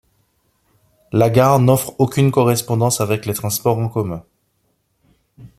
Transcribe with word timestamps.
La 1.11 1.29
gare 1.29 1.59
n'offre 1.59 1.93
aucune 1.99 2.31
correspondance 2.31 3.01
avec 3.01 3.27
les 3.27 3.35
transports 3.35 3.77
en 3.77 3.87
commun. 3.87 4.23